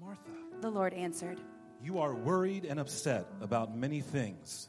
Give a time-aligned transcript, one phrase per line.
[0.00, 0.30] Martha,
[0.60, 1.40] The Lord answered,
[1.82, 4.68] you are worried and upset about many things,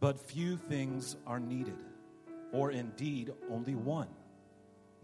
[0.00, 1.76] but few things are needed,
[2.52, 4.08] or indeed only one.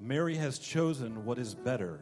[0.01, 2.01] Mary has chosen what is better,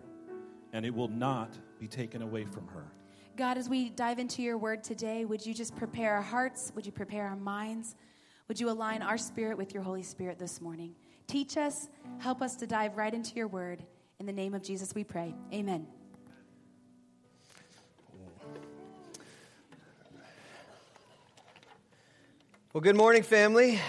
[0.73, 2.93] and it will not be taken away from her.
[3.37, 6.71] God, as we dive into your word today, would you just prepare our hearts?
[6.77, 7.97] Would you prepare our minds?
[8.47, 10.95] Would you align our spirit with your Holy Spirit this morning?
[11.27, 13.83] Teach us, help us to dive right into your word.
[14.21, 15.35] In the name of Jesus, we pray.
[15.53, 15.87] Amen.
[22.73, 23.81] Well, good morning, family.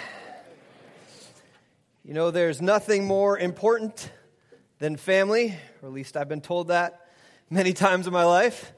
[2.04, 4.12] You know, there's nothing more important
[4.80, 7.00] than family, or at least I've been told that
[7.48, 8.72] many times in my life.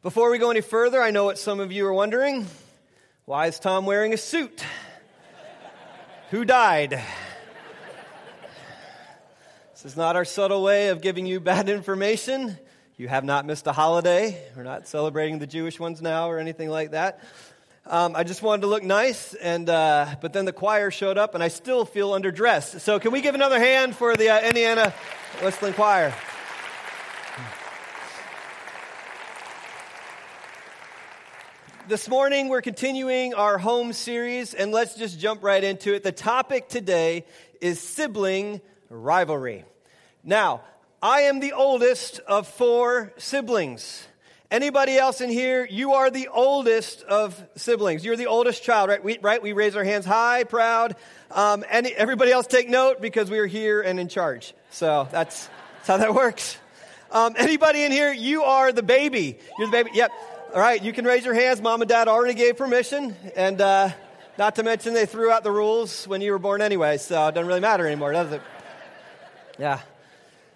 [0.00, 2.46] Before we go any further, I know what some of you are wondering
[3.24, 4.64] why is Tom wearing a suit?
[6.30, 7.02] Who died?
[9.72, 12.56] This is not our subtle way of giving you bad information.
[12.96, 14.40] You have not missed a holiday.
[14.54, 17.18] We're not celebrating the Jewish ones now or anything like that.
[17.88, 21.36] Um, I just wanted to look nice, and uh, but then the choir showed up,
[21.36, 22.80] and I still feel underdressed.
[22.80, 24.92] So, can we give another hand for the uh, Indiana
[25.40, 26.12] Wesleyan Choir?
[31.86, 36.02] This morning, we're continuing our home series, and let's just jump right into it.
[36.02, 37.24] The topic today
[37.60, 39.64] is sibling rivalry.
[40.24, 40.62] Now,
[41.00, 44.08] I am the oldest of four siblings.
[44.48, 45.66] Anybody else in here?
[45.68, 48.04] You are the oldest of siblings.
[48.04, 49.02] You're the oldest child, right?
[49.02, 49.42] We, right?
[49.42, 50.94] We raise our hands high, proud.
[51.32, 54.54] Um, and everybody else take note because we are here and in charge.
[54.70, 55.48] So that's,
[55.78, 56.58] that's how that works.
[57.10, 58.12] Um, anybody in here?
[58.12, 59.36] You are the baby.
[59.58, 59.90] You're the baby.
[59.94, 60.12] Yep.
[60.54, 60.80] All right.
[60.80, 61.60] You can raise your hands.
[61.60, 63.16] Mom and dad already gave permission.
[63.34, 63.90] And, uh,
[64.38, 66.98] not to mention they threw out the rules when you were born anyway.
[66.98, 68.42] So it doesn't really matter anymore, does it?
[69.58, 69.80] Yeah.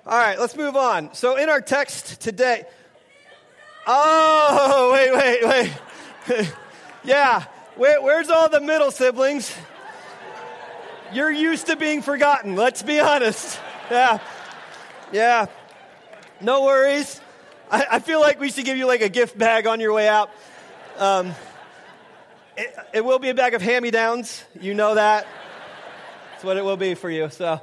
[0.06, 0.38] All right.
[0.38, 1.12] Let's move on.
[1.15, 2.66] So in our text today,
[3.86, 5.72] Oh, wait, wait,
[6.28, 6.52] wait.
[7.04, 7.44] yeah,
[7.76, 9.54] Where, where's all the middle siblings?
[11.12, 13.58] You're used to being forgotten, let's be honest.
[13.91, 14.18] Yeah,
[15.12, 15.46] yeah.
[16.41, 17.20] No worries.
[17.70, 20.08] I, I feel like we should give you like a gift bag on your way
[20.08, 20.30] out.
[20.98, 21.34] Um,
[22.56, 24.44] it, it will be a bag of hand-me-downs.
[24.60, 25.26] You know that.
[26.32, 27.30] That's what it will be for you.
[27.30, 27.60] So,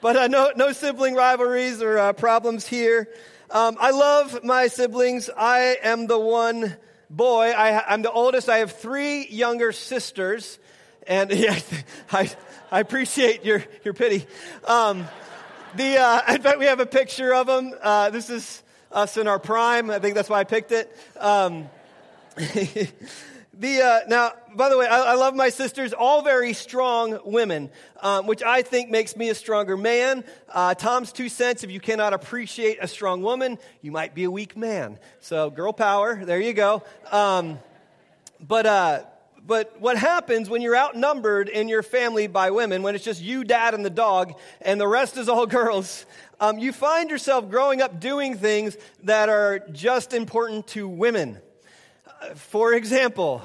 [0.00, 3.08] but uh, no, no sibling rivalries or uh, problems here.
[3.52, 5.28] Um, I love my siblings.
[5.36, 6.76] I am the one
[7.10, 7.50] boy.
[7.50, 8.48] I, am the oldest.
[8.48, 10.60] I have three younger sisters.
[11.04, 11.58] And yeah,
[12.12, 12.30] I,
[12.70, 14.24] I appreciate your, your pity.
[14.64, 15.08] Um,
[15.74, 17.74] the, uh, in fact, we have a picture of them.
[17.82, 18.62] Uh, this is
[18.92, 19.90] us in our prime.
[19.90, 20.96] I think that's why I picked it.
[21.18, 21.68] Um,
[23.60, 27.68] The, uh, now, by the way, I, I, love my sisters, all very strong women,
[28.00, 30.24] um, which I think makes me a stronger man.
[30.48, 34.30] Uh, Tom's two cents if you cannot appreciate a strong woman, you might be a
[34.30, 34.98] weak man.
[35.20, 36.82] So, girl power, there you go.
[37.12, 37.58] Um,
[38.40, 39.02] but, uh,
[39.46, 43.44] but what happens when you're outnumbered in your family by women, when it's just you,
[43.44, 46.06] dad, and the dog, and the rest is all girls,
[46.40, 51.42] um, you find yourself growing up doing things that are just important to women.
[52.34, 53.42] For example,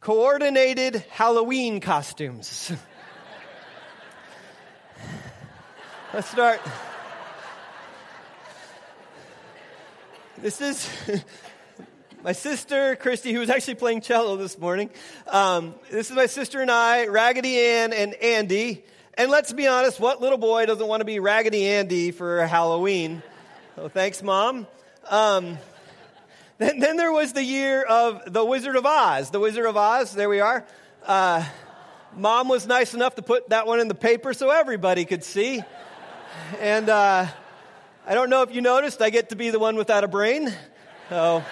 [0.00, 2.72] coordinated Halloween costumes.
[6.12, 6.60] Let's start.
[10.36, 10.90] This is
[12.22, 14.90] my sister, Christy, who was actually playing cello this morning.
[15.26, 18.84] Um, this is my sister and I, Raggedy Ann and Andy.
[19.14, 23.22] And let's be honest, what little boy doesn't want to be Raggedy Andy for Halloween?
[23.76, 24.66] So thanks, Mom.
[25.08, 25.56] Um,
[26.60, 29.30] then, then there was the year of The Wizard of Oz.
[29.30, 30.66] The Wizard of Oz, there we are.
[31.06, 31.42] Uh,
[32.14, 35.62] Mom was nice enough to put that one in the paper so everybody could see.
[36.60, 37.28] And uh,
[38.06, 40.52] I don't know if you noticed, I get to be the one without a brain.
[41.08, 41.42] So,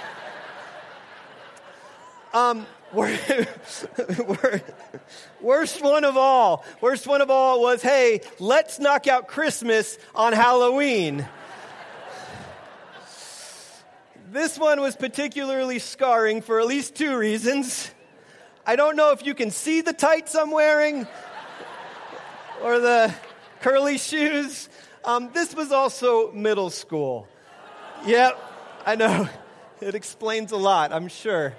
[2.34, 2.66] um,
[5.40, 10.34] worst one of all, worst one of all was, hey, let's knock out Christmas on
[10.34, 11.26] Halloween.
[14.30, 17.90] This one was particularly scarring for at least two reasons.
[18.66, 21.06] I don't know if you can see the tights I'm wearing
[22.62, 23.14] or the
[23.62, 24.68] curly shoes.
[25.02, 27.26] Um, this was also middle school.
[28.04, 28.38] Yep,
[28.84, 29.30] I know.
[29.80, 31.54] it explains a lot, I'm sure.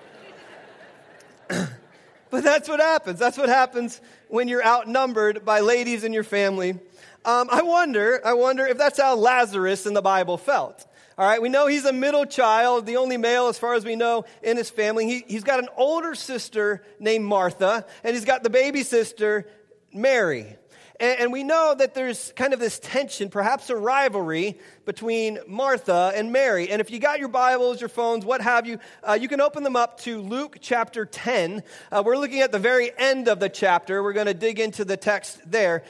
[1.48, 3.18] but that's what happens.
[3.18, 6.78] That's what happens when you're outnumbered by ladies in your family.
[7.26, 10.86] Um, I wonder, I wonder if that's how Lazarus in the Bible felt.
[11.20, 13.98] All right, we know he's a middle child, the only male, as far as we
[13.98, 15.06] know, in his family.
[15.06, 19.46] He, he's got an older sister named Martha, and he's got the baby sister,
[19.94, 20.56] Mary.
[20.98, 26.14] And, and we know that there's kind of this tension, perhaps a rivalry between Martha
[26.16, 26.70] and Mary.
[26.70, 29.64] And if you got your Bibles, your phones, what have you, uh, you can open
[29.64, 31.64] them up to Luke chapter 10.
[31.92, 34.02] Uh, we're looking at the very end of the chapter.
[34.02, 35.84] We're going to dig into the text there.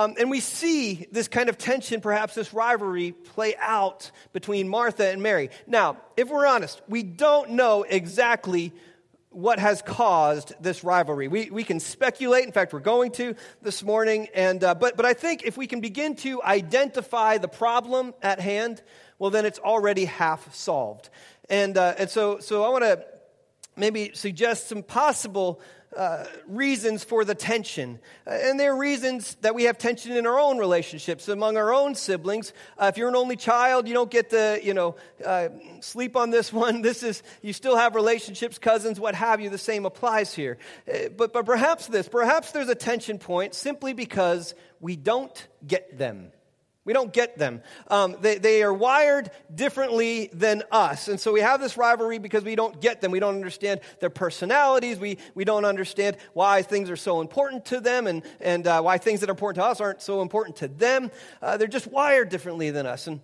[0.00, 5.06] Um, and we see this kind of tension, perhaps this rivalry, play out between Martha
[5.06, 5.50] and Mary.
[5.66, 8.72] Now, if we're honest, we don't know exactly
[9.28, 11.28] what has caused this rivalry.
[11.28, 12.46] We, we can speculate.
[12.46, 14.28] In fact, we're going to this morning.
[14.34, 18.40] And, uh, but, but I think if we can begin to identify the problem at
[18.40, 18.80] hand,
[19.18, 21.10] well, then it's already half solved.
[21.50, 23.04] And, uh, and so, so I want to
[23.76, 25.60] maybe suggest some possible
[25.96, 27.98] uh, reasons for the tension.
[28.26, 31.72] Uh, and there are reasons that we have tension in our own relationships among our
[31.72, 32.52] own siblings.
[32.78, 35.48] Uh, if you're an only child, you don't get to, you know, uh,
[35.80, 36.82] sleep on this one.
[36.82, 39.50] This is, you still have relationships, cousins, what have you.
[39.50, 40.58] The same applies here.
[40.88, 45.98] Uh, but, but perhaps this, perhaps there's a tension point simply because we don't get
[45.98, 46.32] them.
[46.86, 47.62] We don't get them.
[47.88, 51.08] Um, they, they are wired differently than us.
[51.08, 53.10] And so we have this rivalry because we don't get them.
[53.10, 54.98] We don't understand their personalities.
[54.98, 58.96] We, we don't understand why things are so important to them and, and uh, why
[58.96, 61.10] things that are important to us aren't so important to them.
[61.42, 63.06] Uh, they're just wired differently than us.
[63.06, 63.20] And,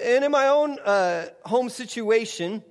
[0.00, 2.62] and in my own uh, home situation,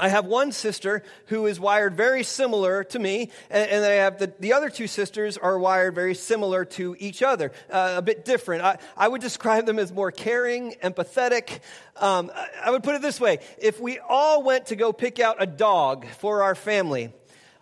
[0.00, 4.18] I have one sister who is wired very similar to me, and, and I have
[4.18, 8.24] the, the other two sisters are wired very similar to each other, uh, a bit
[8.24, 8.64] different.
[8.64, 11.60] I, I would describe them as more caring, empathetic.
[11.96, 12.30] Um,
[12.64, 15.46] I would put it this way if we all went to go pick out a
[15.46, 17.12] dog for our family,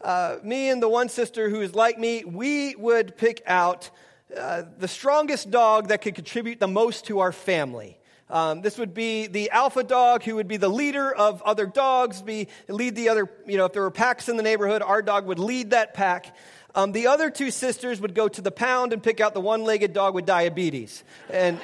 [0.00, 3.90] uh, me and the one sister who is like me, we would pick out
[4.36, 7.98] uh, the strongest dog that could contribute the most to our family.
[8.30, 12.20] Um, this would be the alpha dog who would be the leader of other dogs,
[12.20, 15.26] be, lead the other, you know, if there were packs in the neighborhood, our dog
[15.26, 16.36] would lead that pack.
[16.74, 19.64] Um, the other two sisters would go to the pound and pick out the one
[19.64, 21.58] legged dog with diabetes and,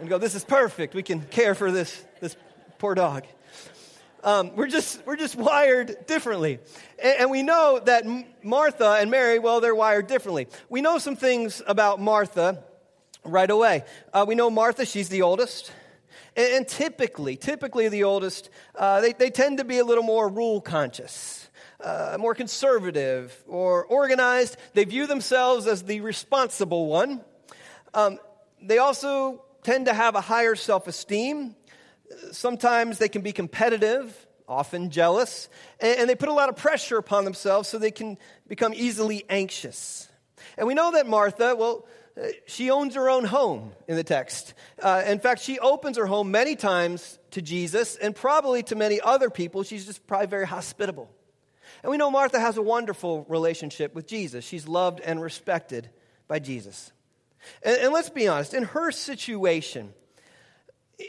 [0.00, 0.94] and go, This is perfect.
[0.94, 2.36] We can care for this, this
[2.78, 3.24] poor dog.
[4.22, 6.58] Um, we're, just, we're just wired differently.
[7.02, 8.04] And, and we know that
[8.42, 10.48] Martha and Mary, well, they're wired differently.
[10.68, 12.64] We know some things about Martha
[13.28, 13.84] right away.
[14.12, 15.72] Uh, we know Martha, she's the oldest.
[16.36, 20.28] And, and typically, typically the oldest, uh, they, they tend to be a little more
[20.28, 21.48] rule conscious,
[21.80, 24.56] uh, more conservative or organized.
[24.74, 27.22] They view themselves as the responsible one.
[27.94, 28.18] Um,
[28.60, 31.54] they also tend to have a higher self esteem.
[32.32, 35.48] Sometimes they can be competitive, often jealous,
[35.78, 38.16] and, and they put a lot of pressure upon themselves so they can
[38.46, 40.08] become easily anxious.
[40.56, 41.86] And we know that Martha, well,
[42.46, 44.54] she owns her own home in the text.
[44.82, 49.00] Uh, in fact, she opens her home many times to Jesus and probably to many
[49.00, 49.62] other people.
[49.62, 51.08] She's just probably very hospitable.
[51.82, 54.44] And we know Martha has a wonderful relationship with Jesus.
[54.44, 55.90] She's loved and respected
[56.26, 56.92] by Jesus.
[57.62, 59.92] And, and let's be honest, in her situation,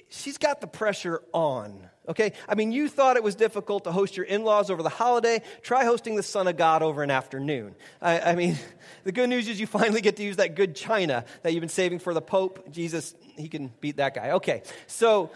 [0.10, 1.90] she's got the pressure on.
[2.08, 2.34] Okay?
[2.48, 5.42] I mean, you thought it was difficult to host your in laws over the holiday.
[5.62, 7.76] Try hosting the Son of God over an afternoon.
[8.02, 8.58] I, I, mean,
[9.04, 11.70] the good news is you finally get to use that good china that you've been
[11.70, 12.72] saving for the Pope.
[12.72, 14.32] Jesus, he can beat that guy.
[14.32, 15.30] Okay, so,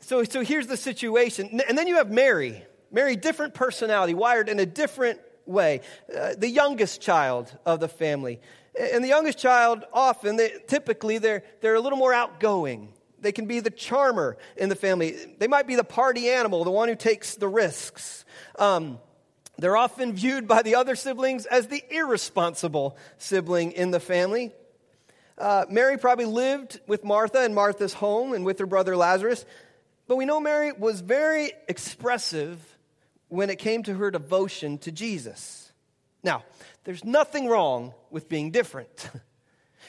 [0.00, 1.60] so, so here's the situation.
[1.66, 2.62] And then you have Mary.
[2.90, 5.80] Mary, different personality, wired in a different way.
[6.14, 8.40] Uh, the youngest child of the family.
[8.78, 12.92] And the youngest child, often, they, typically, they're, they're a little more outgoing
[13.22, 15.16] they can be the charmer in the family.
[15.38, 18.24] They might be the party animal, the one who takes the risks.
[18.58, 18.98] Um,
[19.58, 24.52] they're often viewed by the other siblings as the irresponsible sibling in the family.
[25.38, 29.44] Uh, Mary probably lived with Martha in Martha's home and with her brother Lazarus,
[30.06, 32.58] but we know Mary was very expressive
[33.28, 35.72] when it came to her devotion to Jesus.
[36.22, 36.44] Now,
[36.84, 39.10] there's nothing wrong with being different.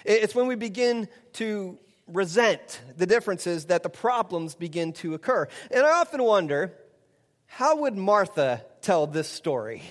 [0.06, 5.48] It's when we begin to resent the differences that the problems begin to occur.
[5.72, 6.74] And I often wonder
[7.46, 9.84] how would Martha tell this story?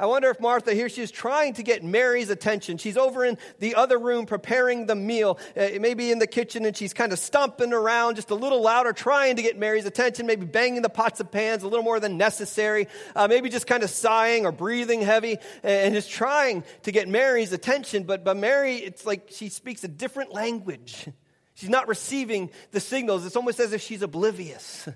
[0.00, 2.78] I wonder if Martha here, she's trying to get Mary's attention.
[2.78, 6.76] She's over in the other room preparing the meal, uh, maybe in the kitchen, and
[6.76, 10.46] she's kind of stomping around just a little louder, trying to get Mary's attention, maybe
[10.46, 12.86] banging the pots and pans a little more than necessary,
[13.16, 17.52] uh, maybe just kind of sighing or breathing heavy, and just trying to get Mary's
[17.52, 18.04] attention.
[18.04, 21.08] But, but Mary, it's like she speaks a different language.
[21.54, 23.26] She's not receiving the signals.
[23.26, 24.88] It's almost as if she's oblivious.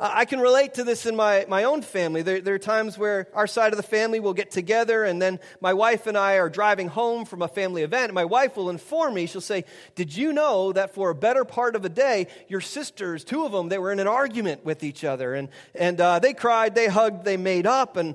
[0.00, 2.22] I can relate to this in my, my own family.
[2.22, 5.40] There, there, are times where our side of the family will get together, and then
[5.60, 8.04] my wife and I are driving home from a family event.
[8.04, 9.64] And my wife will inform me, she'll say,
[9.96, 13.50] Did you know that for a better part of a day, your sisters, two of
[13.50, 15.34] them, they were in an argument with each other?
[15.34, 17.96] And, and uh, they cried, they hugged, they made up.
[17.96, 18.14] And,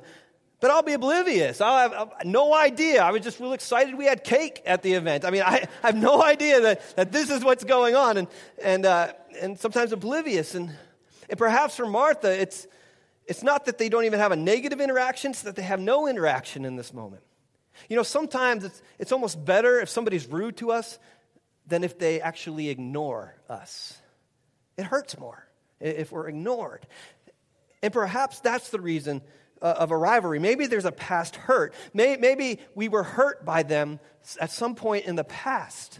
[0.61, 1.59] but I'll be oblivious.
[1.59, 3.03] I'll have, I'll have, no idea.
[3.03, 5.25] I was just real excited we had cake at the event.
[5.25, 8.27] I mean, I, I have no idea that, that this is what's going on, and,
[8.63, 9.11] and, uh,
[9.41, 10.55] and sometimes oblivious.
[10.55, 10.73] And
[11.29, 12.67] and perhaps for Martha, it's,
[13.25, 16.07] it's not that they don't even have a negative interaction, it's that they have no
[16.07, 17.23] interaction in this moment.
[17.89, 20.99] You know, sometimes it's, it's almost better if somebody's rude to us
[21.67, 23.97] than if they actually ignore us.
[24.77, 25.47] It hurts more
[25.79, 26.85] if we're ignored.
[27.81, 29.21] And perhaps that's the reason
[29.61, 30.39] uh, of a rivalry.
[30.39, 31.73] Maybe there's a past hurt.
[31.93, 33.99] Maybe we were hurt by them
[34.39, 35.99] at some point in the past.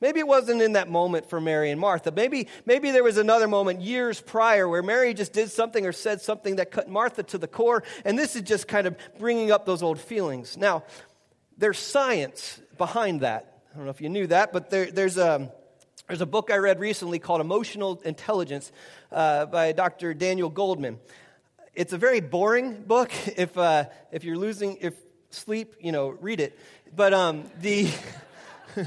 [0.00, 2.10] Maybe it wasn't in that moment for Mary and Martha.
[2.10, 6.22] Maybe, maybe there was another moment years prior where Mary just did something or said
[6.22, 9.66] something that cut Martha to the core, and this is just kind of bringing up
[9.66, 10.56] those old feelings.
[10.56, 10.84] Now,
[11.58, 13.62] there's science behind that.
[13.72, 15.52] I don't know if you knew that, but there, there's, a,
[16.08, 18.72] there's a book I read recently called Emotional Intelligence
[19.12, 20.14] uh, by Dr.
[20.14, 20.96] Daniel Goleman.
[21.74, 23.12] It's a very boring book.
[23.36, 24.94] If, uh, if you're losing if
[25.28, 26.58] sleep, you know, read it.
[26.96, 27.90] But um, the.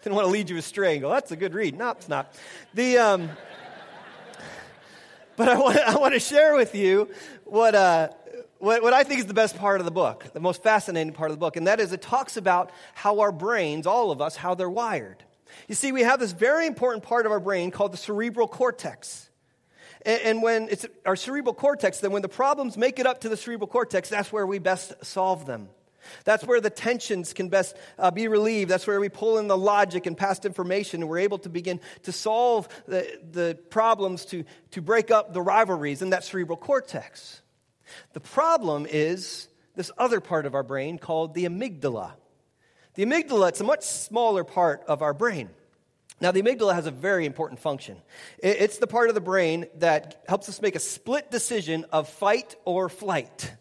[0.02, 1.76] Didn't want to lead you astray and go, that's a good read.
[1.76, 2.34] No, it's not.
[2.72, 3.30] The, um,
[5.36, 7.10] but I want, I want to share with you
[7.44, 8.08] what, uh,
[8.58, 11.30] what, what I think is the best part of the book, the most fascinating part
[11.30, 14.36] of the book, and that is it talks about how our brains, all of us,
[14.36, 15.22] how they're wired.
[15.68, 19.28] You see, we have this very important part of our brain called the cerebral cortex.
[20.06, 23.28] And, and when it's our cerebral cortex, then when the problems make it up to
[23.28, 25.68] the cerebral cortex, that's where we best solve them.
[26.24, 28.70] That's where the tensions can best uh, be relieved.
[28.70, 31.80] That's where we pull in the logic and past information, and we're able to begin
[32.04, 37.42] to solve the, the problems, to, to break up the rivalries in that cerebral cortex.
[38.12, 42.12] The problem is this other part of our brain called the amygdala.
[42.94, 45.50] The amygdala, it's a much smaller part of our brain.
[46.20, 47.96] Now, the amygdala has a very important function.
[48.38, 52.56] It's the part of the brain that helps us make a split decision of fight
[52.66, 53.54] or flight.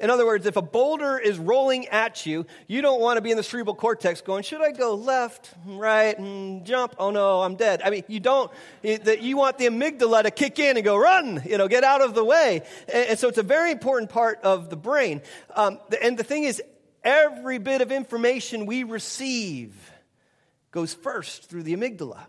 [0.00, 3.30] In other words, if a boulder is rolling at you, you don't want to be
[3.30, 6.94] in the cerebral cortex going, should I go left, right, and jump?
[6.98, 7.82] Oh no, I'm dead.
[7.84, 8.50] I mean, you don't,
[8.82, 12.14] you want the amygdala to kick in and go, run, you know, get out of
[12.14, 12.62] the way.
[12.92, 15.20] And so it's a very important part of the brain.
[15.54, 16.62] Um, and the thing is,
[17.04, 19.74] every bit of information we receive
[20.70, 22.26] goes first through the amygdala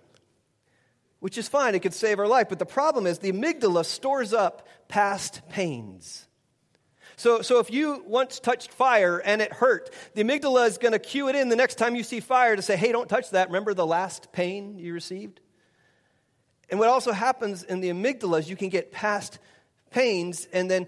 [1.21, 1.75] which is fine.
[1.75, 2.49] It could save our life.
[2.49, 6.27] But the problem is the amygdala stores up past pains.
[7.21, 10.97] So, so if you once touched fire and it hurt, the amygdala is going to
[10.97, 13.49] cue it in the next time you see fire to say, hey, don't touch that.
[13.49, 15.39] Remember the last pain you received?
[16.71, 19.37] And what also happens in the amygdala is you can get past
[19.91, 20.87] pains and then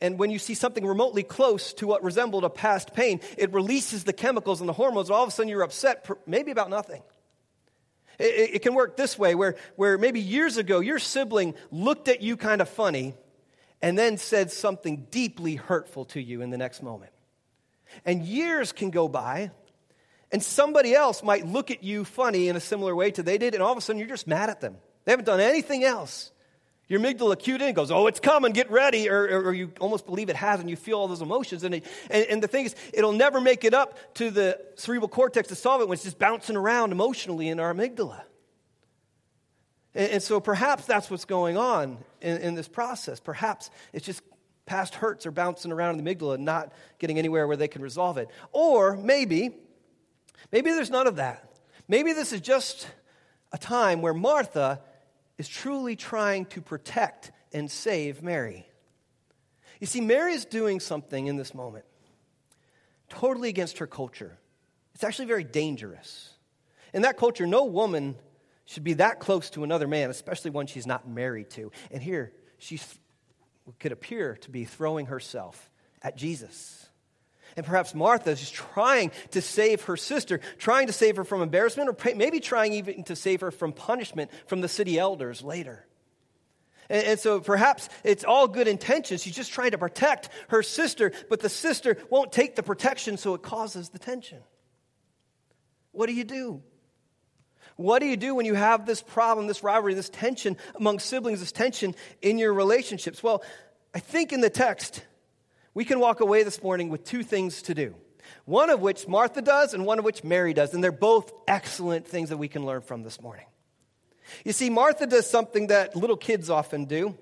[0.00, 4.02] and when you see something remotely close to what resembled a past pain, it releases
[4.02, 7.02] the chemicals and the hormones, and all of a sudden you're upset, maybe about nothing.
[8.18, 12.22] It, it, can work this way where, where maybe years ago your sibling looked at
[12.22, 13.14] you kind of funny,
[13.80, 17.12] and then said something deeply hurtful to you in the next moment.
[18.04, 19.50] And years can go by,
[20.30, 23.54] and somebody else might look at you funny in a similar way to they did,
[23.54, 24.76] and all of a sudden you're just mad at them.
[25.04, 26.32] They haven't done anything else.
[26.88, 29.10] Your amygdala cued in goes, Oh, it's coming, get ready.
[29.10, 31.62] Or, or, or, you almost believe it has, and you feel all those emotions.
[31.62, 35.08] And, it, and, and, the thing is, it'll never make it up to the cerebral
[35.08, 38.22] cortex to solve it when it's just bouncing around emotionally in our amygdala.
[39.94, 43.20] And, so perhaps that's what's going on in, in this process.
[43.20, 44.22] Perhaps it's just
[44.66, 47.82] past hurts are bouncing around in the amygdala and not getting anywhere where they can
[47.82, 48.28] resolve it.
[48.52, 49.50] Or maybe,
[50.52, 51.58] maybe there's none of that.
[51.88, 52.86] Maybe this is just
[53.50, 54.80] a time where Martha
[55.38, 58.66] is truly trying to protect and save Mary.
[59.80, 61.84] You see, Mary is doing something in this moment
[63.08, 64.36] totally against her culture.
[64.94, 66.30] It's actually very dangerous.
[66.92, 68.16] In that culture, no woman
[68.68, 71.72] should be that close to another man, especially one she's not married to.
[71.90, 72.78] And here, she
[73.78, 75.70] could appear to be throwing herself
[76.02, 76.86] at Jesus.
[77.56, 81.88] And perhaps Martha is trying to save her sister, trying to save her from embarrassment,
[81.88, 85.86] or maybe trying even to save her from punishment from the city elders later.
[86.90, 89.22] And, and, so perhaps it's all good intentions.
[89.22, 93.32] She's just trying to protect her sister, but the sister won't take the protection, so
[93.32, 94.40] it causes the tension.
[95.92, 96.62] What do you do?
[97.78, 101.38] What do you do when you have this problem, this rivalry, this tension among siblings,
[101.38, 103.22] this tension in your relationships?
[103.22, 103.40] Well,
[103.94, 105.04] I think in the text,
[105.74, 107.94] we can walk away this morning with two things to do.
[108.46, 110.74] One of which Martha does, and one of which Mary does.
[110.74, 113.46] And they're both excellent things that we can learn from this morning.
[114.44, 117.16] You see, Martha does something that little kids often do.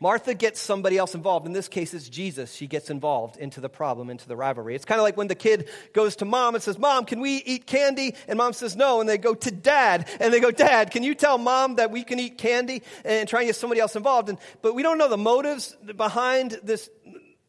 [0.00, 1.46] Martha gets somebody else involved.
[1.46, 2.54] In this case, it's Jesus.
[2.54, 4.76] She gets involved into the problem, into the rivalry.
[4.76, 7.36] It's kind of like when the kid goes to mom and says, Mom, can we
[7.38, 8.14] eat candy?
[8.28, 9.00] And mom says no.
[9.00, 12.04] And they go to dad and they go, Dad, can you tell mom that we
[12.04, 12.82] can eat candy?
[13.04, 14.28] And try and get somebody else involved.
[14.28, 16.88] And, but we don't know the motives behind this,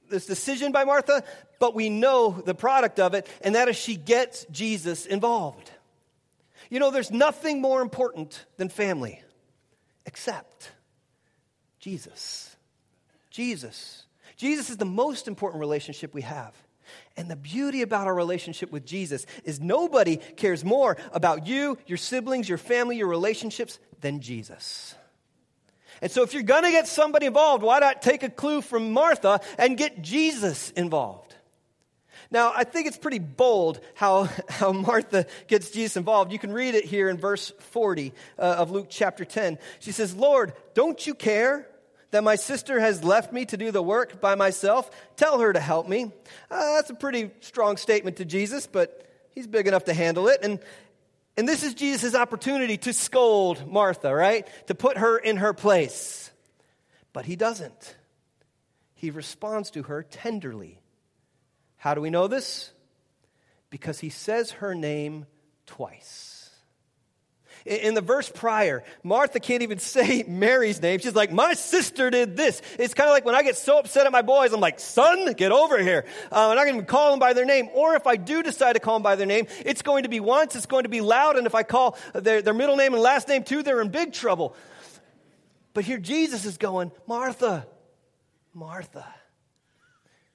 [0.09, 1.23] this decision by Martha,
[1.59, 5.69] but we know the product of it, and that is she gets Jesus involved.
[6.69, 9.21] You know, there's nothing more important than family
[10.05, 10.71] except
[11.79, 12.55] Jesus.
[13.29, 14.03] Jesus.
[14.38, 16.53] Jesus is the most important relationship we have.
[17.17, 21.98] And the beauty about our relationship with Jesus is nobody cares more about you, your
[21.98, 24.95] siblings, your family, your relationships than Jesus.
[26.01, 28.93] And so, if you're going to get somebody involved, why not take a clue from
[28.93, 31.36] Martha and get Jesus involved?
[32.31, 36.31] Now, I think it's pretty bold how, how Martha gets Jesus involved.
[36.31, 39.57] You can read it here in verse 40 uh, of Luke chapter 10.
[39.79, 41.67] She says, Lord, don't you care
[42.11, 44.89] that my sister has left me to do the work by myself?
[45.15, 46.11] Tell her to help me.
[46.49, 50.39] Uh, that's a pretty strong statement to Jesus, but he's big enough to handle it.
[50.41, 50.59] And,
[51.37, 54.47] and this is Jesus' opportunity to scold Martha, right?
[54.67, 56.31] To put her in her place.
[57.13, 57.95] But he doesn't.
[58.95, 60.79] He responds to her tenderly
[61.79, 62.71] how do we know this?
[63.69, 65.25] Because he says her name
[65.65, 66.38] twice.
[67.65, 70.99] In the verse prior, Martha can't even say Mary's name.
[70.99, 72.61] She's like, My sister did this.
[72.77, 75.33] It's kind of like when I get so upset at my boys, I'm like, Son,
[75.33, 76.05] get over here.
[76.31, 77.69] Uh, I'm not going to call them by their name.
[77.73, 80.19] Or if I do decide to call them by their name, it's going to be
[80.19, 81.37] once, it's going to be loud.
[81.37, 84.13] And if I call their, their middle name and last name too, they're in big
[84.13, 84.55] trouble.
[85.73, 87.67] But here Jesus is going, Martha,
[88.53, 89.05] Martha.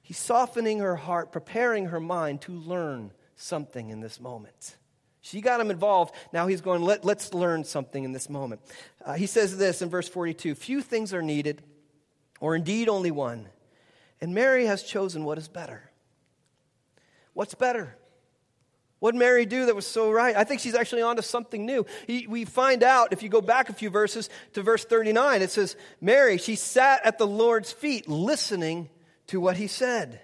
[0.03, 4.77] He's softening her heart, preparing her mind to learn something in this moment.
[5.25, 6.15] She got him involved.
[6.35, 8.61] Now he's going, Let, us learn something in this moment.
[9.03, 11.63] Uh, he says this in verse 42 Few things are needed,
[12.41, 13.49] or indeed only one.
[14.21, 15.91] And Mary has chosen what is better.
[17.33, 17.97] What's better?
[18.99, 20.37] What did Mary do that was so right?
[20.37, 21.87] I think she's actually onto something new.
[22.07, 25.75] We find out, if you go back a few verses to verse 39, it says,
[26.03, 28.91] Mary, she sat at the Lord's feet listening
[29.29, 30.21] to what he said.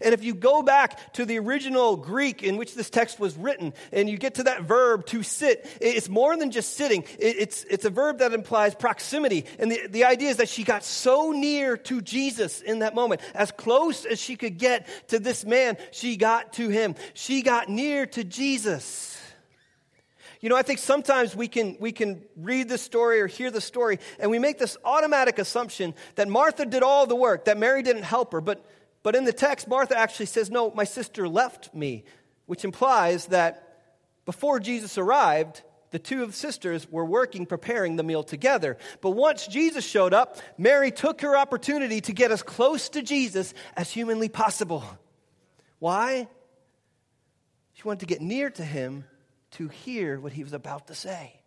[0.00, 3.72] And if you go back to the original Greek in which this text was written,
[3.92, 7.04] and you get to that verb to sit, it's more than just sitting.
[7.18, 9.44] It's, it's a verb that implies proximity.
[9.58, 13.20] And the, the idea is that she got so near to Jesus in that moment.
[13.34, 16.94] As close as she could get to this man, she got to him.
[17.14, 19.16] She got near to Jesus.
[20.40, 23.60] You know, I think sometimes we can, we can read the story or hear the
[23.60, 27.82] story and we make this automatic assumption that Martha did all the work, that Mary
[27.82, 28.40] didn't help her.
[28.40, 28.64] But,
[29.02, 32.04] but in the text, Martha actually says, No, my sister left me,
[32.46, 33.66] which implies that
[34.24, 38.76] before Jesus arrived, the two sisters were working, preparing the meal together.
[39.00, 43.54] But once Jesus showed up, Mary took her opportunity to get as close to Jesus
[43.76, 44.84] as humanly possible.
[45.78, 46.28] Why?
[47.72, 49.04] She wanted to get near to him
[49.52, 51.40] to hear what he was about to say.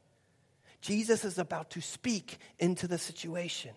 [0.82, 3.72] Jesus is about to speak into the situation.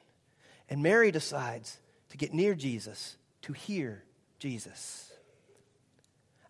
[0.69, 4.03] And Mary decides to get near Jesus, to hear
[4.39, 5.13] Jesus.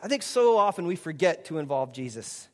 [0.02, 2.48] I think so often we forget to involve Jesus.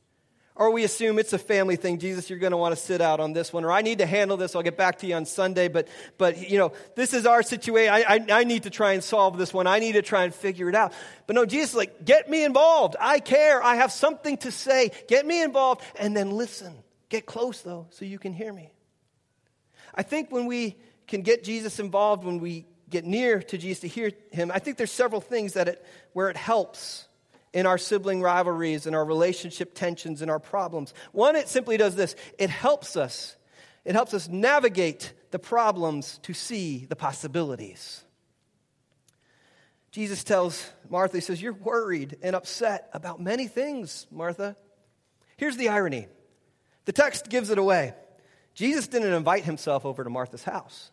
[0.55, 1.99] Or we assume it's a family thing.
[1.99, 3.65] Jesus, you're going to want to sit out on this one.
[3.65, 4.55] Or I need to handle this.
[4.55, 5.69] I'll get back to you on Sunday.
[5.69, 7.93] But, but you know, this is our situation.
[7.93, 9.67] I, I, I need to try and solve this one.
[9.67, 10.93] I need to try and figure it out.
[11.27, 12.97] But no, Jesus like, get me involved.
[13.01, 13.63] I care.
[13.63, 14.91] I have something to say.
[15.09, 15.83] Get me involved.
[15.99, 16.75] And then listen.
[17.09, 18.73] Get close, though, so you can hear me.
[19.95, 20.77] I think when we
[21.07, 24.77] can get Jesus involved, when we get near to Jesus to hear him, I think
[24.77, 27.09] there's several things that it, where it helps
[27.53, 30.95] in our sibling rivalries, and our relationship tensions, and our problems.
[31.13, 33.37] One, it simply does this it helps us.
[33.85, 38.05] It helps us navigate the problems to see the possibilities.
[39.91, 44.57] Jesus tells Martha, He says, You're worried and upset about many things, Martha.
[45.37, 46.07] Here's the irony
[46.85, 47.95] the text gives it away.
[48.55, 50.92] Jesus didn't invite himself over to Martha's house.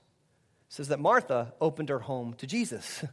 [0.69, 3.03] Says that Martha opened her home to Jesus.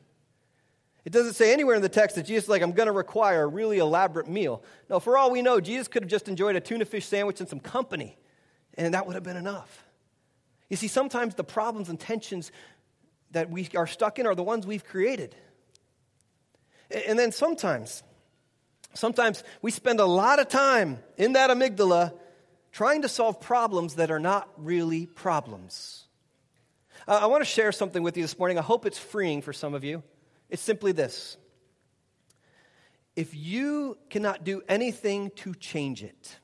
[1.04, 3.44] It doesn't say anywhere in the text that Jesus is like, I'm going to require
[3.44, 4.62] a really elaborate meal.
[4.90, 7.48] No, for all we know, Jesus could have just enjoyed a tuna fish sandwich and
[7.48, 8.18] some company,
[8.74, 9.84] and that would have been enough.
[10.68, 12.50] You see, sometimes the problems and tensions
[13.30, 15.34] that we are stuck in are the ones we've created.
[17.06, 18.02] And then sometimes,
[18.94, 22.12] sometimes we spend a lot of time in that amygdala
[22.72, 26.05] trying to solve problems that are not really problems.
[27.08, 28.58] Uh, I want to share something with you this morning.
[28.58, 30.02] I hope it's freeing for some of you.
[30.50, 31.36] It's simply this
[33.14, 36.36] if you cannot do anything to change it,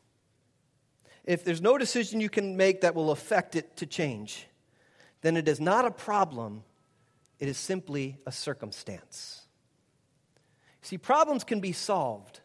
[1.25, 4.47] if there's no decision you can make that will affect it to change,
[5.21, 6.63] then it is not a problem,
[7.39, 9.43] it is simply a circumstance.
[10.81, 12.41] See, problems can be solved.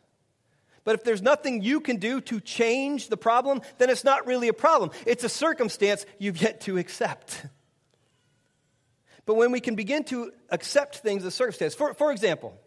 [0.83, 4.47] But if there's nothing you can do to change the problem, then it's not really
[4.47, 4.91] a problem.
[5.05, 7.45] It's a circumstance you've yet to accept.
[9.27, 12.57] But when we can begin to accept things as circumstance, for, for example,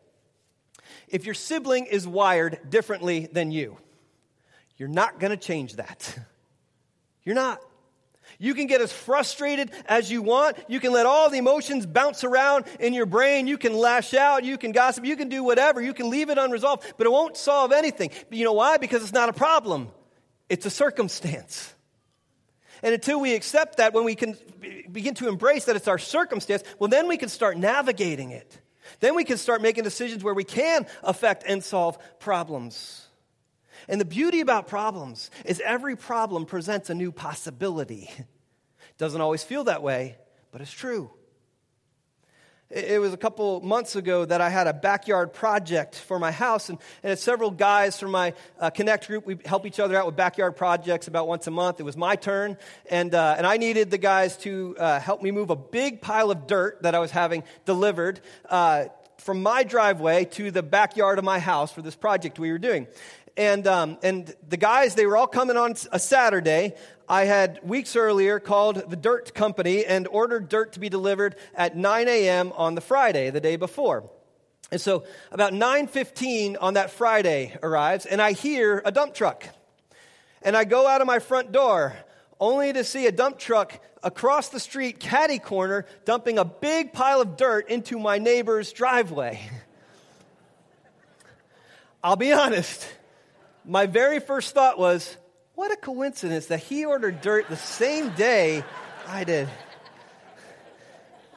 [1.09, 3.79] if your sibling is wired differently than you,
[4.77, 6.17] you're not going to change that.
[7.25, 7.61] You're not.
[8.39, 10.57] You can get as frustrated as you want.
[10.69, 13.47] You can let all the emotions bounce around in your brain.
[13.47, 14.43] You can lash out.
[14.43, 15.05] You can gossip.
[15.05, 15.83] You can do whatever.
[15.83, 18.11] You can leave it unresolved, but it won't solve anything.
[18.31, 18.79] You know why?
[18.79, 19.91] Because it's not a problem,
[20.49, 21.75] it's a circumstance.
[22.83, 24.37] And until we accept that, when we can
[24.91, 28.61] begin to embrace that it's our circumstance, well, then we can start navigating it.
[29.01, 33.07] Then we can start making decisions where we can affect and solve problems.
[33.89, 38.11] And the beauty about problems is every problem presents a new possibility.
[38.99, 40.17] Doesn't always feel that way,
[40.53, 41.11] but it's true.
[42.71, 46.69] It was a couple months ago that I had a backyard project for my house,
[46.69, 49.27] and, and several guys from my uh, Connect group.
[49.27, 51.81] We help each other out with backyard projects about once a month.
[51.81, 52.57] It was my turn,
[52.89, 56.31] and, uh, and I needed the guys to uh, help me move a big pile
[56.31, 58.85] of dirt that I was having delivered uh,
[59.17, 62.87] from my driveway to the backyard of my house for this project we were doing.
[63.37, 66.75] And, um, and the guys, they were all coming on a Saturday.
[67.11, 71.77] I had weeks earlier called the dirt company and ordered dirt to be delivered at
[71.77, 72.53] 9 a.m.
[72.55, 74.09] on the Friday, the day before.
[74.71, 79.45] And so about 9:15 on that Friday arrives and I hear a dump truck.
[80.43, 81.97] And I go out of my front door
[82.39, 87.21] only to see a dump truck across the street caddy corner dumping a big pile
[87.21, 89.41] of dirt into my neighbor's driveway.
[92.05, 92.87] I'll be honest
[93.65, 95.17] my very first thought was,
[95.61, 98.65] what a coincidence that he ordered dirt the same day
[99.07, 99.47] I did.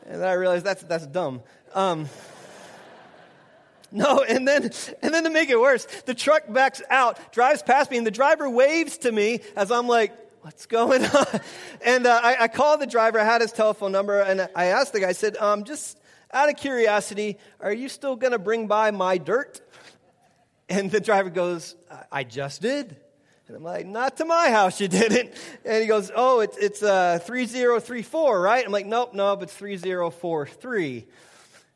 [0.06, 1.42] And then I realized that's, that's dumb.
[1.74, 2.08] Um,
[3.92, 7.92] no, and then, and then to make it worse, the truck backs out, drives past
[7.92, 11.26] me, and the driver waves to me as I'm like, what's going on?
[11.86, 14.94] And uh, I, I called the driver, I had his telephone number, and I asked
[14.94, 16.00] the guy, I said, um, just
[16.32, 19.60] out of curiosity, are you still going to bring by my dirt?
[20.70, 21.76] And the driver goes,
[22.10, 22.96] I just did.
[23.48, 25.34] And I'm like, not to my house, you didn't.
[25.66, 28.66] And he goes, oh, it's, it's uh, 3034, right?
[28.66, 31.06] I'm like, nope, nope, it's 3043.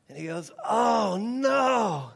[0.10, 2.12] And he goes, oh, no.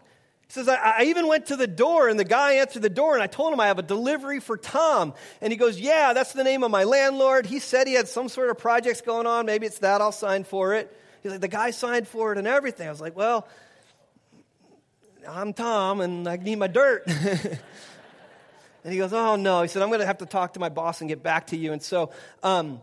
[0.48, 3.14] He says, I, I, even went to the door, and the guy answered the door,
[3.14, 5.14] and I told him I have a delivery for Tom.
[5.40, 7.46] And he goes, Yeah, that's the name of my landlord.
[7.46, 9.46] He said he had some sort of projects going on.
[9.46, 10.02] Maybe it's that.
[10.02, 10.94] I'll sign for it.
[11.24, 12.86] He's like, The guy signed for it and everything.
[12.86, 13.48] I was like, Well,
[15.26, 17.10] I'm Tom and I need my dirt.
[18.84, 19.62] and he goes, Oh, no.
[19.62, 21.58] He said, I'm going to have to talk to my boss and get back to
[21.58, 21.74] you.
[21.74, 22.12] And so,
[22.44, 22.82] um,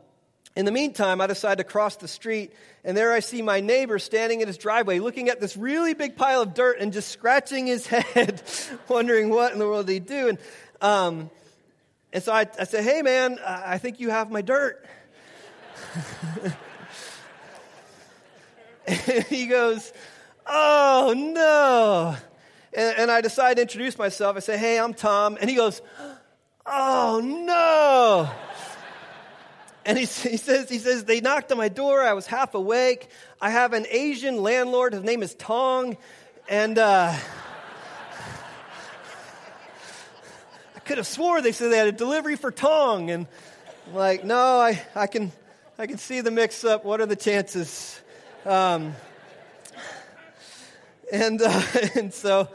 [0.56, 4.00] in the meantime, I decide to cross the street, and there I see my neighbor
[4.00, 7.68] standing in his driveway looking at this really big pile of dirt and just scratching
[7.68, 8.42] his head,
[8.88, 10.28] wondering what in the world he'd do.
[10.28, 10.38] And,
[10.80, 11.30] um,
[12.12, 14.84] and so I, I said, Hey, man, I think you have my dirt.
[18.86, 19.92] and he goes,
[20.46, 22.16] Oh, no.
[22.72, 24.36] And, and I decide to introduce myself.
[24.36, 25.38] I say, hey, I'm Tom.
[25.40, 25.80] And he goes,
[26.66, 28.30] oh, no.
[29.84, 32.02] And he, he, says, he says, they knocked on my door.
[32.02, 33.08] I was half awake.
[33.40, 34.92] I have an Asian landlord.
[34.92, 35.96] His name is Tong.
[36.46, 37.14] And uh,
[40.76, 43.10] I could have swore they said they had a delivery for Tong.
[43.10, 43.26] And
[43.86, 45.32] I'm like, no, I, I, can,
[45.78, 46.84] I can see the mix up.
[46.84, 47.98] What are the chances?
[48.44, 48.94] Um,
[51.12, 51.62] and, uh,
[51.94, 52.48] and so,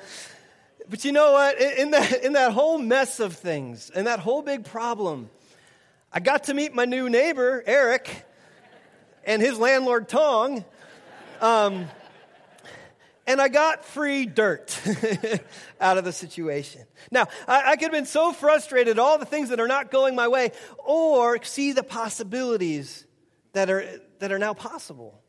[0.89, 1.60] but you know what?
[1.60, 5.30] In that, in that whole mess of things, in that whole big problem,
[6.12, 8.26] I got to meet my new neighbor, Eric,
[9.24, 10.63] and his landlord, Tong.
[11.42, 11.88] Um,
[13.26, 14.80] and I got free dirt
[15.82, 16.84] out of the situation.
[17.10, 20.16] Now, I, I, could have been so frustrated all the things that are not going
[20.16, 23.06] my way, or see the possibilities
[23.54, 23.86] that are,
[24.20, 25.23] that are now possible.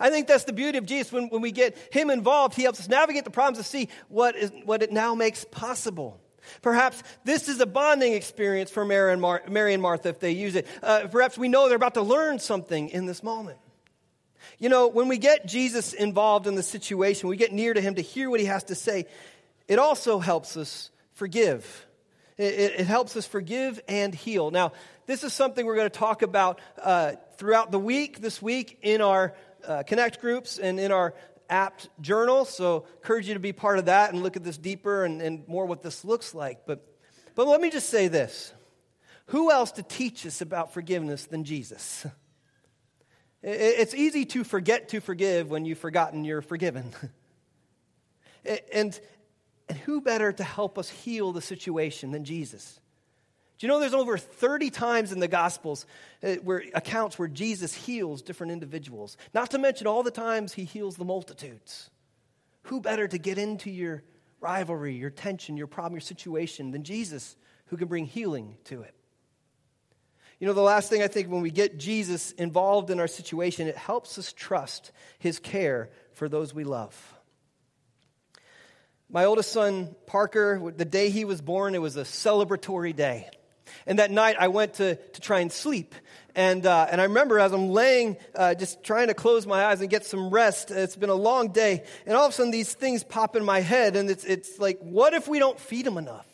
[0.00, 1.12] I think that's the beauty of Jesus.
[1.12, 4.36] When, when we get Him involved, He helps us navigate the problems to see what,
[4.36, 6.20] is, what it now makes possible.
[6.62, 10.32] Perhaps this is a bonding experience for Mary and, Mar- Mary and Martha if they
[10.32, 10.66] use it.
[10.82, 13.58] Uh, perhaps we know they're about to learn something in this moment.
[14.58, 17.94] You know, when we get Jesus involved in the situation, we get near to Him
[17.96, 19.06] to hear what He has to say,
[19.66, 21.86] it also helps us forgive.
[22.36, 24.52] It, it, helps us forgive and heal.
[24.52, 24.72] Now,
[25.06, 29.00] this is something we're going to talk about uh, throughout the week, this week, in
[29.00, 29.34] our
[29.68, 31.14] uh, connect groups and in our
[31.48, 32.44] apt journal.
[32.44, 35.46] So, encourage you to be part of that and look at this deeper and, and
[35.46, 36.66] more what this looks like.
[36.66, 36.84] But,
[37.34, 38.52] but let me just say this
[39.26, 42.06] Who else to teach us about forgiveness than Jesus?
[43.40, 46.92] It's easy to forget to forgive when you've forgotten you're forgiven.
[48.44, 48.98] And,
[49.68, 52.80] and who better to help us heal the situation than Jesus?
[53.58, 55.84] Do you know there's over 30 times in the Gospels
[56.22, 59.16] uh, where accounts where Jesus heals different individuals?
[59.34, 61.90] Not to mention all the times he heals the multitudes.
[62.64, 64.04] Who better to get into your
[64.40, 67.34] rivalry, your tension, your problem, your situation than Jesus
[67.66, 68.94] who can bring healing to it?
[70.38, 73.66] You know, the last thing I think when we get Jesus involved in our situation,
[73.66, 76.94] it helps us trust his care for those we love.
[79.10, 83.28] My oldest son, Parker, the day he was born, it was a celebratory day.
[83.86, 85.94] And that night I went to, to try and sleep.
[86.34, 89.80] And, uh, and I remember as I'm laying, uh, just trying to close my eyes
[89.80, 91.82] and get some rest, it's been a long day.
[92.06, 93.96] And all of a sudden these things pop in my head.
[93.96, 96.26] And it's, it's like, what if we don't feed them enough?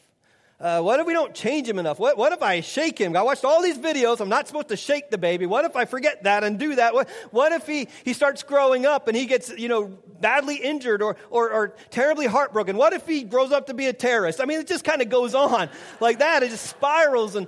[0.64, 1.98] Uh, what if we don't change him enough?
[1.98, 3.14] What, what if I shake him?
[3.14, 4.18] I watched all these videos.
[4.18, 5.44] I'm not supposed to shake the baby.
[5.44, 6.94] What if I forget that and do that?
[6.94, 9.88] What, what if he, he starts growing up and he gets, you know,
[10.22, 12.79] badly injured or, or, or terribly heartbroken?
[12.79, 14.40] What if he grows up to be a terrorist?
[14.40, 15.68] I mean, it just kind of goes on
[16.00, 16.42] like that.
[16.42, 17.37] It just spirals.
[17.37, 17.46] And,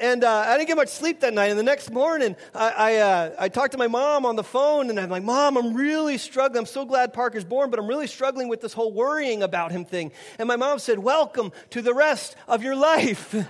[0.00, 1.50] and uh, I didn't get much sleep that night.
[1.50, 4.90] And the next morning, I, I, uh, I, talked to my mom on the phone,
[4.90, 6.60] and I'm like, Mom, I'm really struggling.
[6.60, 9.84] I'm so glad Parker's born, but I'm really struggling with this whole worrying about him
[9.84, 10.12] thing.
[10.38, 13.34] And my mom said, Welcome to the rest of your life.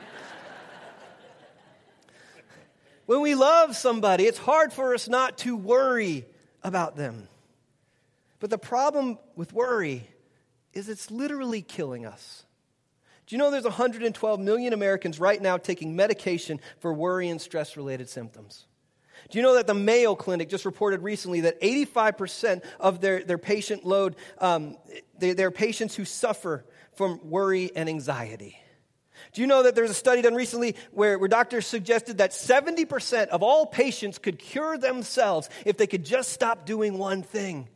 [3.06, 6.24] when we love somebody, it's hard for us not to worry
[6.62, 7.28] about them.
[8.40, 10.08] But the problem with worry
[10.72, 12.45] is it's literally killing us.
[13.26, 17.76] Do you know there's 112 million Americans right now taking medication for worry and stress
[17.76, 18.66] related symptoms?
[19.30, 23.38] Do you know that the Mayo Clinic just reported recently that 85% of their, their
[23.38, 24.76] patient load, um,
[25.18, 28.56] they, they're patients who suffer from worry and anxiety?
[29.32, 33.28] Do you know that there's a study done recently where, where doctors suggested that 70%
[33.28, 37.68] of all patients could cure themselves if they could just stop doing one thing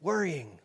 [0.00, 0.58] worrying?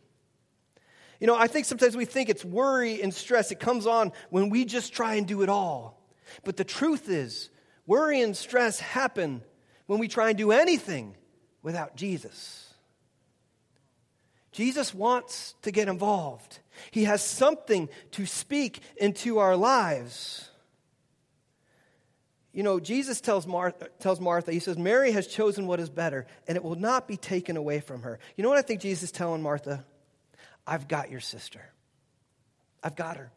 [1.21, 3.51] You know, I think sometimes we think it's worry and stress.
[3.51, 6.01] It comes on when we just try and do it all.
[6.43, 7.51] But the truth is,
[7.85, 9.43] worry and stress happen
[9.85, 11.15] when we try and do anything
[11.61, 12.73] without Jesus.
[14.51, 16.59] Jesus wants to get involved.
[16.89, 20.49] He has something to speak into our lives.
[22.51, 26.25] You know, Jesus tells Martha, tells Martha, He says, Mary has chosen what is better,
[26.47, 28.17] and it will not be taken away from her.
[28.35, 29.85] You know what I think Jesus is telling Martha?
[30.65, 31.61] I've got your sister.
[32.83, 33.31] I've got her.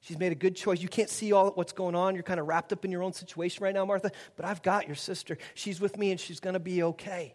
[0.00, 0.80] She's made a good choice.
[0.80, 2.14] You can't see all what's going on.
[2.14, 4.86] You're kind of wrapped up in your own situation right now, Martha, but I've got
[4.88, 5.38] your sister.
[5.54, 7.34] She's with me and she's going to be okay.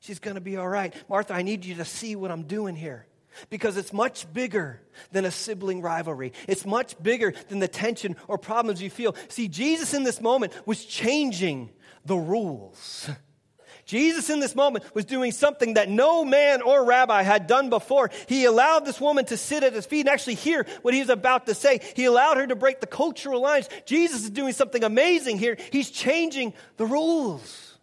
[0.00, 0.92] She's going to be all right.
[1.08, 3.06] Martha, I need you to see what I'm doing here
[3.48, 6.32] because it's much bigger than a sibling rivalry.
[6.48, 9.14] It's much bigger than the tension or problems you feel.
[9.28, 11.70] See, Jesus in this moment was changing
[12.04, 13.08] the rules.
[13.84, 18.10] Jesus, in this moment, was doing something that no man or rabbi had done before.
[18.28, 21.08] He allowed this woman to sit at his feet and actually hear what he was
[21.08, 21.80] about to say.
[21.96, 23.68] He allowed her to break the cultural lines.
[23.84, 25.56] Jesus is doing something amazing here.
[25.72, 27.76] He's changing the rules.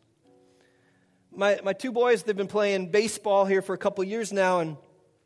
[1.32, 4.78] My, my two boys, they've been playing baseball here for a couple years now, and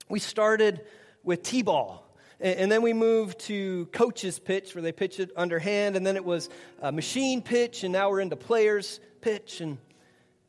[0.09, 0.81] we started
[1.23, 2.01] with T ball.
[2.39, 6.25] And then we moved to coach's pitch, where they pitch it underhand, and then it
[6.25, 6.49] was
[6.91, 9.62] machine pitch, and now we're into players pitch.
[9.62, 9.77] And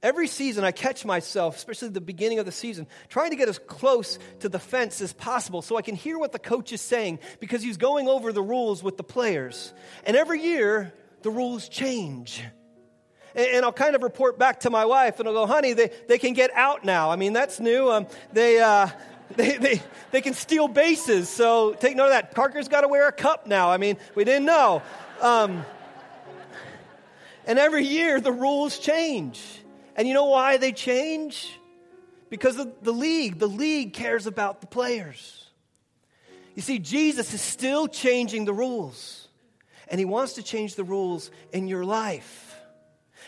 [0.05, 3.59] Every season, I catch myself, especially the beginning of the season, trying to get as
[3.59, 7.21] close to the fence as possible so I can hear what the coach is saying
[7.41, 9.73] because he's going over the rules with the players.
[10.05, 12.45] And every year, the rules change.
[13.35, 16.19] And I'll kind of report back to my wife and I'll go, honey, they, they
[16.19, 17.11] can get out now.
[17.11, 17.91] I mean, that's new.
[17.91, 18.89] Um, they, uh,
[19.37, 21.31] they, they, they can steal bases.
[21.31, 22.35] So take note of that.
[22.35, 23.71] Parker's got to wear a cup now.
[23.71, 24.83] I mean, we didn't know.
[25.23, 25.65] Um,
[27.47, 29.63] and every year, the rules change.
[29.97, 31.59] And you know why they change?
[32.31, 33.39] Because of the league.
[33.39, 35.45] The league cares about the players.
[36.55, 39.29] You see, Jesus is still changing the rules,
[39.89, 42.55] and he wants to change the rules in your life.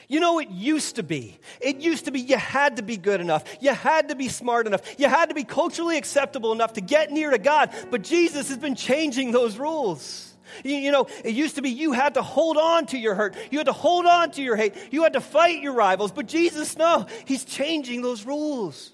[0.08, 1.36] You know, it used to be.
[1.60, 3.42] It used to be you had to be good enough.
[3.60, 4.82] You had to be smart enough.
[4.98, 7.70] You had to be culturally acceptable enough to get near to God.
[7.90, 10.32] But Jesus has been changing those rules.
[10.64, 13.36] You, you, know, it used to be you had to hold on to your hurt.
[13.50, 14.74] You had to hold on to your hate.
[14.90, 16.12] You had to fight your rivals.
[16.12, 18.92] But Jesus, no, He's changing those rules.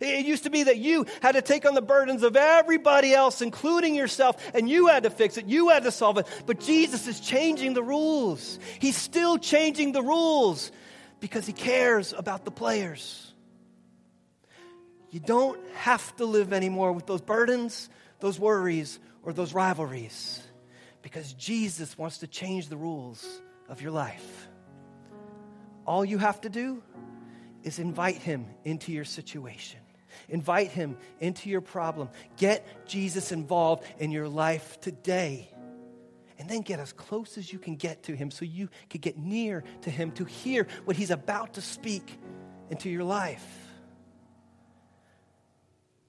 [0.00, 3.40] It used to be that you had to take on the burdens of everybody else,
[3.40, 5.46] including yourself, and you had to fix it.
[5.46, 6.26] You had to solve it.
[6.44, 8.58] But Jesus is changing the rules.
[8.80, 10.72] He's still changing the rules
[11.20, 13.32] because He cares about the players.
[15.10, 17.88] You don't have to live anymore with those burdens,
[18.20, 20.42] those worries, or those rivalries
[21.06, 23.24] because Jesus wants to change the rules
[23.68, 24.48] of your life.
[25.86, 26.82] All you have to do
[27.62, 29.78] is invite him into your situation.
[30.28, 32.08] Invite him into your problem.
[32.36, 35.48] Get Jesus involved in your life today.
[36.40, 39.16] And then get as close as you can get to him so you can get
[39.16, 42.18] near to him to hear what he's about to speak
[42.68, 43.46] into your life.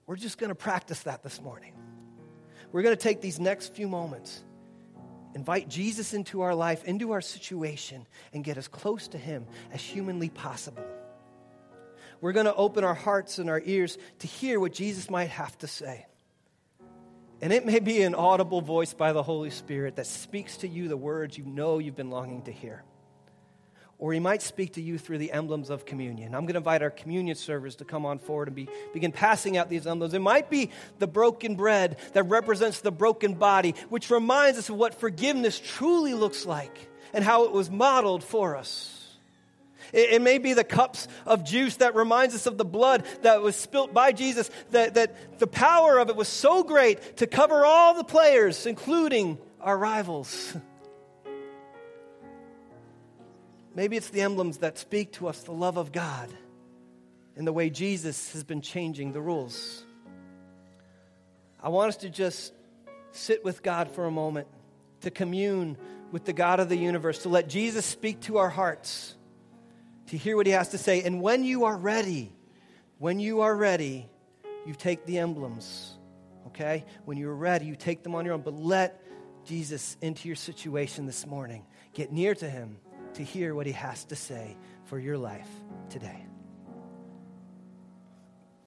[0.07, 1.73] We're just going to practice that this morning.
[2.71, 4.43] We're going to take these next few moments,
[5.35, 9.81] invite Jesus into our life, into our situation, and get as close to him as
[9.81, 10.83] humanly possible.
[12.21, 15.57] We're going to open our hearts and our ears to hear what Jesus might have
[15.59, 16.05] to say.
[17.41, 20.87] And it may be an audible voice by the Holy Spirit that speaks to you
[20.87, 22.83] the words you know you've been longing to hear.
[23.99, 26.35] Or he might speak to you through the emblems of communion.
[26.35, 29.57] I'm going to invite our communion servers to come on forward and be, begin passing
[29.57, 30.13] out these emblems.
[30.13, 34.75] It might be the broken bread that represents the broken body, which reminds us of
[34.75, 36.77] what forgiveness truly looks like
[37.11, 38.93] and how it was modeled for us.
[39.93, 43.41] It, it, may be the cups of juice that reminds us of the blood that
[43.41, 47.65] was spilt by Jesus, that, that the power of it was so great to cover
[47.65, 50.55] all the players, including our rivals.
[53.77, 56.33] Maybe it's the emblems that speak to us the love of God
[57.35, 59.83] and the way Jesus has been changing the rules.
[61.61, 62.53] I want us to just
[63.11, 64.47] sit with God for a moment,
[65.01, 65.77] to commune
[66.11, 69.15] with the God of the universe, to let Jesus speak to our hearts
[70.07, 71.03] to hear what he has to say.
[71.03, 72.31] And when you are ready,
[72.97, 74.09] when you are ready,
[74.65, 75.95] you take the emblems,
[76.47, 76.83] okay?
[77.05, 78.41] When you're ready, you take them on your own.
[78.41, 79.03] But let
[79.45, 81.63] Jesus into your situation this morning.
[81.93, 82.77] Get near to him
[83.17, 85.49] to hear what he has to say for your life
[85.89, 86.23] today.